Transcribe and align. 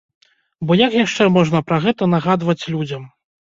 Бо 0.71 0.77
як 0.79 0.95
яшчэ 0.99 1.27
можна 1.35 1.61
пра 1.67 1.77
гэта 1.85 2.09
нагадваць 2.15 2.59
людзям? 2.73 3.07